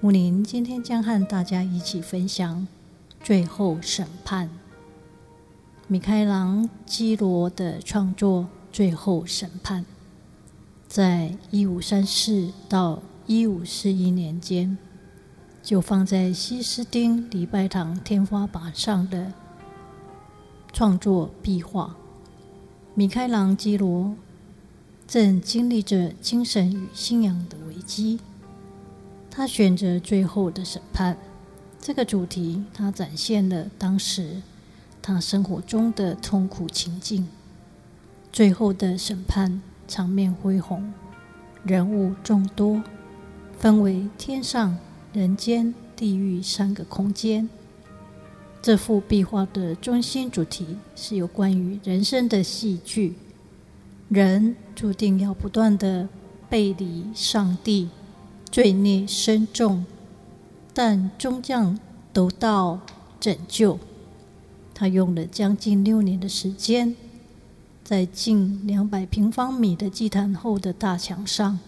[0.00, 2.68] 穆林今天将和大家一起分享
[3.24, 4.46] 《最后审判》。
[5.88, 9.82] 米开朗基罗的创作《最后审判》，
[10.86, 14.78] 在一五三四到一五四一年间，
[15.64, 19.32] 就放在西斯丁礼拜堂天花板上的
[20.72, 21.96] 创作壁画。
[22.94, 24.14] 米开朗基罗。
[25.08, 28.20] 正经历着精神与信仰的危机，
[29.38, 31.16] 他选择最后的审判
[31.80, 34.42] 这个主题，他展现了当时
[35.00, 37.28] 他生活中的痛苦情境。
[38.32, 40.92] 最后的审判场面恢宏，
[41.62, 42.82] 人物众多，
[43.56, 44.76] 分为天上、
[45.12, 47.48] 人间、地狱三个空间。
[48.60, 53.14] 这幅壁画的中心主题是有关于人生的戏剧。
[54.08, 56.08] 人注定要不断的
[56.50, 57.88] 背离上帝，
[58.50, 59.84] 罪孽深重，
[60.74, 61.78] 但终将
[62.12, 62.80] 得到
[63.20, 63.78] 拯救。
[64.74, 66.96] 他用了将近六年的时间，
[67.84, 71.58] 在近两百平方米的祭坛后的大墙上，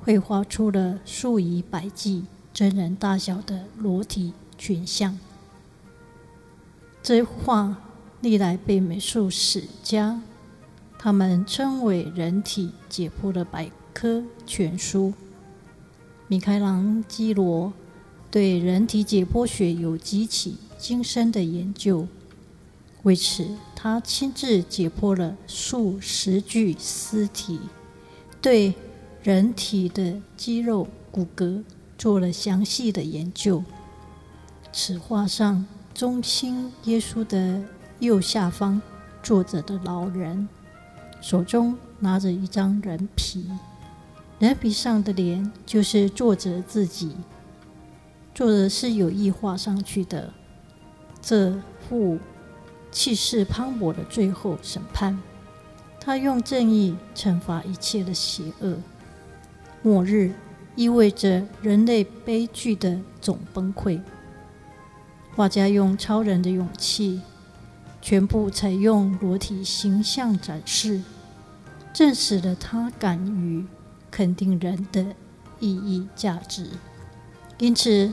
[0.00, 5.18] 绘画出了数以百计真人大小的裸体群像。
[7.02, 7.76] 这画
[8.20, 10.20] 历来被美术史家。
[10.98, 15.12] 他们称为人体解剖的百科全书。
[16.28, 17.72] 米开朗基罗
[18.30, 22.08] 对人体解剖学有极其精深的研究，
[23.04, 27.60] 为此他亲自解剖了数十具尸体，
[28.42, 28.74] 对
[29.22, 31.62] 人体的肌肉骨骼
[31.96, 33.62] 做了详细的研究。
[34.72, 37.62] 此画上中心耶稣的
[38.00, 38.82] 右下方
[39.22, 40.48] 坐着的老人。
[41.22, 43.48] 手中拿着一张人皮，
[44.38, 47.16] 人皮上的脸就是作者自己。
[48.34, 50.30] 作者是有意画上去的。
[51.22, 51.58] 这
[51.88, 52.18] 幅
[52.90, 55.18] 气势磅礴的最后审判，
[55.98, 58.76] 他用正义惩罚一切的邪恶。
[59.82, 60.34] 末日
[60.74, 63.98] 意味着人类悲剧的总崩溃。
[65.34, 67.22] 画家用超人的勇气，
[68.02, 71.00] 全部采用裸体形象展示。
[71.94, 73.64] 证实了他敢于
[74.16, 75.04] 肯定人的
[75.60, 76.66] 意义价值，
[77.58, 78.10] 因此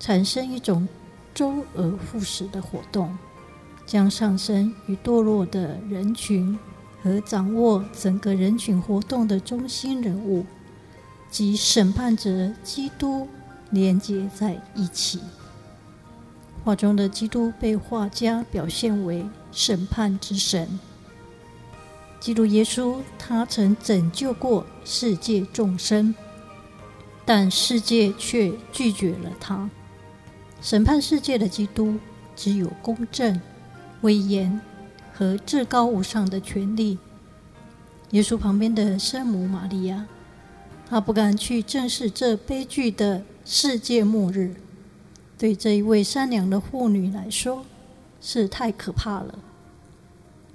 [0.00, 0.88] 产生一种
[1.34, 3.14] 周而复始的活动，
[3.84, 6.58] 将上升与堕落的人群
[7.02, 10.46] 和掌握整个人群活动的中心人物
[11.30, 13.28] 及审判者基督
[13.68, 15.20] 连接在一起。
[16.64, 20.80] 画中的基督被画家表现为审判之神。
[22.22, 26.14] 基督耶稣，他曾拯救过世界众生，
[27.24, 29.68] 但世界却拒绝了他。
[30.60, 31.98] 审判世界的基督，
[32.36, 33.40] 只有公正、
[34.02, 34.60] 威严
[35.12, 36.96] 和至高无上的权力。
[38.10, 40.06] 耶稣旁边的圣母玛利亚，
[40.88, 44.54] 她不敢去正视这悲剧的世界末日，
[45.36, 47.64] 对这一位善良的妇女来说，
[48.20, 49.36] 是太可怕了。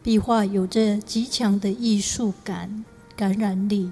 [0.08, 3.92] 壁画有着极强的艺术感感染力，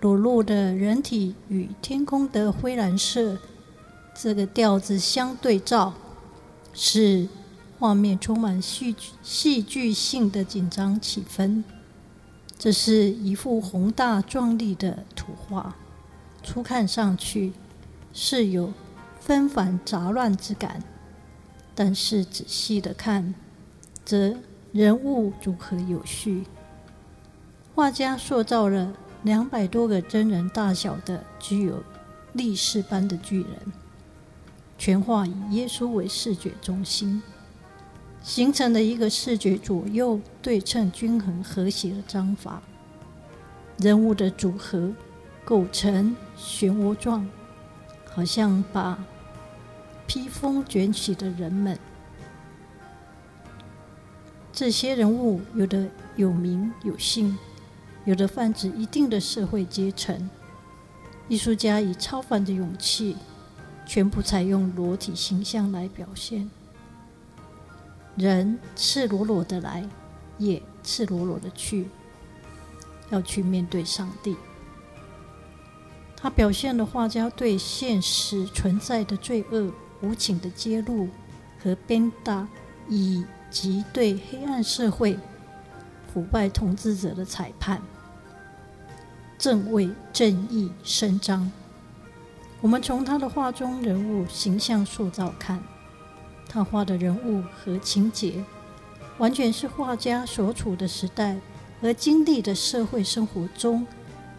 [0.00, 3.38] 裸露的人体与天空的灰蓝色
[4.12, 5.94] 这个调子相对照，
[6.74, 7.28] 使
[7.78, 11.62] 画面充满戏剧戏剧性的紧张气氛。
[12.58, 15.76] 这是一幅宏大壮丽的图画，
[16.42, 17.52] 初看上去
[18.12, 18.72] 是有
[19.20, 20.82] 纷繁杂乱之感，
[21.76, 23.32] 但是仔细的看，
[24.04, 24.34] 则
[24.72, 26.44] 人物组合有序，
[27.74, 28.92] 画家塑造了
[29.22, 31.82] 两百多个真人大小的、具有
[32.34, 33.50] 力士般的巨人。
[34.76, 37.22] 全画以耶稣为视觉中心，
[38.22, 42.62] 形成了一个视觉左右对称、均衡、和谐的章法。
[43.78, 44.92] 人物的组合
[45.44, 47.26] 构成漩涡状，
[48.04, 49.02] 好像把
[50.06, 51.76] 披风卷起的人们。
[54.58, 57.38] 这些人物有的有名有姓，
[58.04, 60.28] 有的泛指一定的社会阶层。
[61.28, 63.16] 艺术家以超凡的勇气，
[63.86, 66.50] 全部采用裸体形象来表现。
[68.16, 69.88] 人赤裸裸的来，
[70.38, 71.86] 也赤裸裸的去，
[73.10, 74.36] 要去面对上帝。
[76.16, 81.08] 他表现了画家对现实存在的罪恶无情的揭露
[81.62, 82.48] 和鞭打，
[82.88, 85.18] 以及对黑暗社会
[86.12, 87.80] 腐败统治者的裁判。
[89.38, 91.50] 正为正义伸张。
[92.60, 95.62] 我们从他的画中人物形象塑造看，
[96.48, 98.44] 他画的人物和情节，
[99.18, 101.38] 完全是画家所处的时代
[101.80, 103.86] 和经历的社会生活中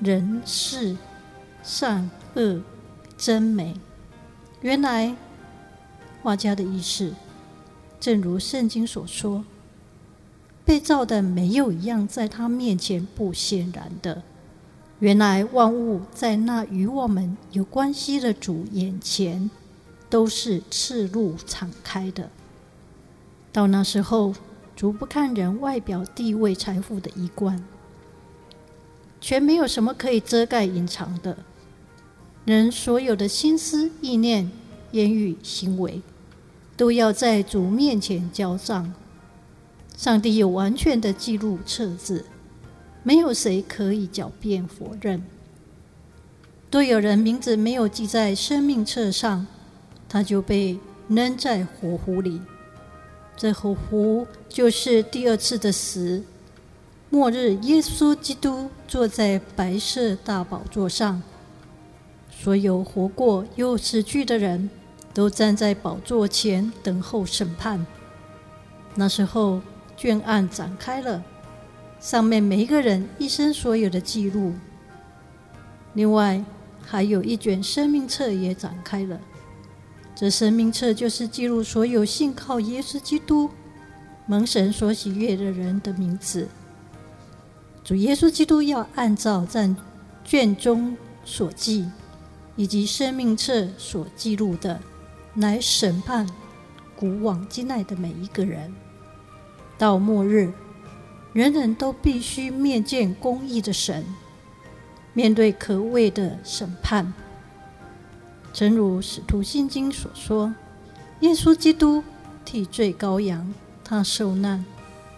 [0.02, 0.98] 人事
[1.64, 2.62] 善恶
[3.18, 3.80] 真美。
[4.60, 5.16] 原来
[6.22, 7.14] 画家的意识，
[8.00, 9.44] 正如圣经所说，
[10.64, 14.24] 被造的没有一样在他面前不显然的。
[15.00, 19.50] 原来万物在那与我们有关系的主眼前，
[20.10, 22.30] 都是赤露敞开的。
[23.52, 24.34] 到那时候，
[24.76, 27.64] 主不看人外表、地位、财富的衣冠，
[29.20, 31.38] 全没有什么可以遮盖、隐藏的。
[32.46, 34.50] 人所有的心思、意念、
[34.92, 36.02] 言语、行为，
[36.80, 38.94] 都要在主面前交账。
[39.98, 42.24] 上帝有完全的记录册子。
[43.04, 45.22] 没有谁可以狡辩否认。
[46.72, 49.46] 若有人名字没有记在生命册上，
[50.08, 50.80] 他就被
[51.10, 52.40] 扔在火湖里。
[53.36, 56.24] 这火湖就是第二次的死。
[57.10, 61.22] 末日，耶稣基督坐在白色大宝座上，
[62.32, 64.70] 所有活过又死去的人
[65.14, 67.86] 都站在宝座前等候审判。
[68.96, 69.62] 那时候，
[69.96, 71.24] 卷案展开了。
[72.00, 74.54] 上面每一个人一生所有的记录，
[75.94, 76.44] 另外
[76.82, 79.20] 还有一卷生命册也展开了。
[80.16, 83.50] 这生命册就是记录所有信靠耶稣基督、
[84.26, 86.48] 蒙神所喜悦的人的名字。
[87.84, 89.74] 主耶稣基督要按照在
[90.24, 90.96] 卷中
[91.26, 91.90] 所记，
[92.56, 94.80] 以及生命册所记录的，
[95.36, 96.28] 来审判
[96.96, 98.74] 古往今来的每一个人，
[99.78, 100.52] 到末日。
[101.32, 104.04] 人人都必须面见公义的神，
[105.14, 107.14] 面对可畏的审判。
[108.52, 110.56] 诚如《使徒信经》所说
[111.22, 112.04] ：“耶稣基督
[112.44, 113.54] 替罪羔羊，
[113.84, 114.66] 他受难，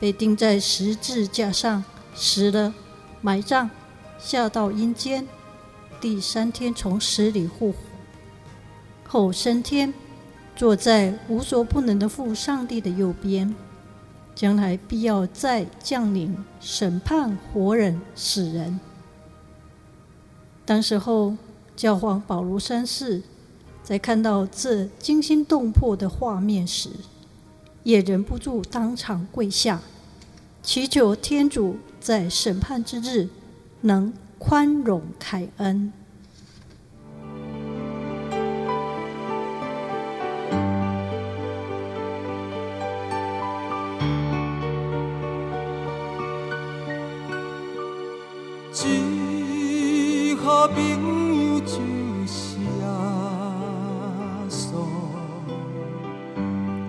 [0.01, 1.81] 被钉在十字架上，
[2.13, 2.73] 死了，
[3.21, 3.69] 埋葬，
[4.19, 5.25] 下到阴间，
[6.01, 7.77] 第三天从死里复活，
[9.11, 9.93] 后升天，
[10.55, 13.53] 坐在无所不能的父上帝的右边。”
[14.33, 18.79] 将来必要再降临审判活人死人。
[20.65, 21.35] 当时候，
[21.75, 23.21] 教皇保禄三世
[23.83, 26.89] 在看到这惊心动魄的画面时，
[27.83, 29.81] 也忍不住当场跪下，
[30.63, 33.27] 祈求天主在审判之日
[33.81, 35.91] 能宽容开恩。
[50.63, 51.73] 我朋友就
[52.27, 52.85] 是阿
[54.47, 54.61] 叔，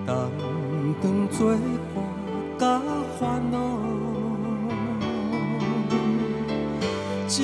[0.05, 0.12] 谈
[1.00, 1.57] 长做
[2.59, 2.83] 甲
[3.19, 3.57] 烦恼，
[7.26, 7.35] 真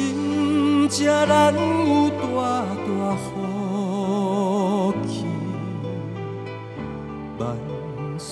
[0.90, 2.22] 正有大
[2.84, 2.88] 大
[3.24, 3.24] 好
[5.08, 5.24] 去，
[7.38, 7.56] 万
[8.18, 8.28] 事。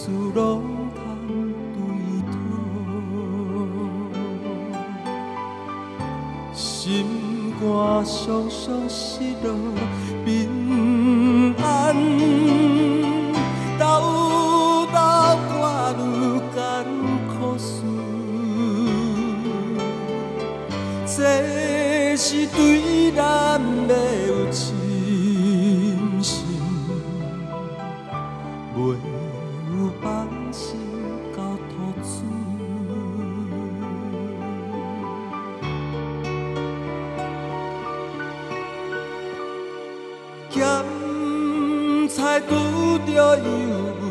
[8.07, 9.53] 双双失落
[40.57, 42.49] 咸菜拄
[43.07, 43.45] 着油
[44.01, 44.03] 温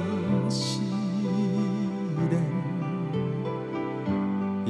[0.47, 0.79] 试
[2.29, 2.33] 炼，
[4.65, 4.69] 也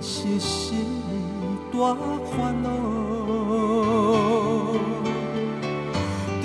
[0.00, 0.84] 是心
[1.72, 1.94] 大
[2.26, 2.68] 烦恼。
[6.42, 6.44] 只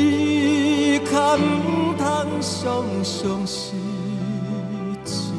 [1.06, 2.06] 可唔通
[2.40, 2.64] 常
[3.04, 3.74] 常失
[5.04, 5.34] 志，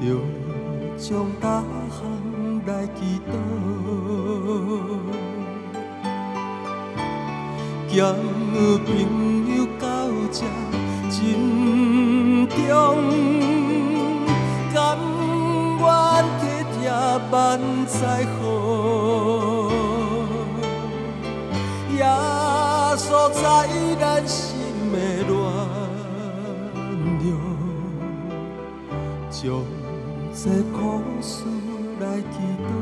[0.00, 0.04] 着
[0.96, 1.98] 将大项
[2.66, 3.32] 来祈祷。
[7.92, 8.14] 交
[8.86, 8.88] 朋
[9.56, 9.84] 友到
[10.30, 10.38] 这
[11.10, 11.18] 珍
[12.48, 12.56] 重，
[14.72, 14.78] 甘
[15.80, 15.84] 愿
[16.38, 16.42] 体
[16.72, 16.80] 贴
[17.32, 17.34] 万
[17.86, 17.98] 载
[18.38, 18.40] 好，
[21.90, 22.00] 也
[22.96, 23.42] 锁在
[24.00, 24.38] 咱心
[24.92, 25.28] 的暖
[27.18, 27.28] 融，
[29.30, 29.42] 将
[30.32, 30.42] 这
[30.72, 30.78] 苦
[31.20, 31.42] 事
[31.98, 32.79] 来祈祷。